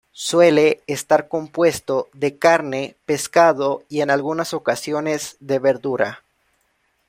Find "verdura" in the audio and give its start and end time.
5.59-6.23